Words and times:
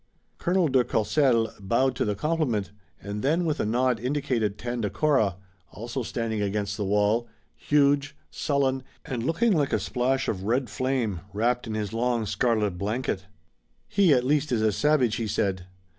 Colonel 0.39 0.67
de 0.67 0.83
Courcelles 0.83 1.49
bowed 1.59 1.95
to 1.95 2.05
the 2.05 2.15
compliment, 2.15 2.71
and 3.03 3.21
then 3.21 3.45
with 3.45 3.59
a 3.59 3.67
nod 3.67 3.99
indicated 3.99 4.57
Tandakora, 4.57 5.35
also 5.71 6.01
standing 6.01 6.41
against 6.41 6.75
the 6.75 6.83
wall, 6.85 7.27
huge, 7.55 8.15
sullen 8.31 8.81
and 9.05 9.21
looking 9.23 9.53
like 9.53 9.71
a 9.73 9.79
splash 9.79 10.27
of 10.27 10.45
red 10.45 10.71
flame, 10.71 11.19
wrapped 11.33 11.67
in 11.67 11.75
his 11.75 11.93
long 11.93 12.25
scarlet 12.25 12.79
blanket. 12.79 13.27
"He, 13.87 14.11
at 14.11 14.23
least, 14.23 14.51
is 14.51 14.63
a 14.63 14.71
savage," 14.71 15.17
he 15.17 15.27
said. 15.27 15.67